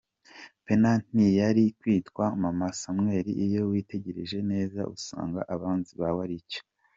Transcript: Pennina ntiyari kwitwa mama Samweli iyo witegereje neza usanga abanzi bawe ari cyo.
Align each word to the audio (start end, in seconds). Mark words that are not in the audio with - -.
Pennina 0.65 0.91
ntiyari 1.13 1.63
kwitwa 1.79 2.25
mama 2.43 2.67
Samweli 2.79 3.31
iyo 3.45 3.61
witegereje 3.71 4.37
neza 4.51 4.79
usanga 4.95 5.39
abanzi 5.53 5.93
bawe 6.01 6.21
ari 6.27 6.37
cyo. 6.51 6.61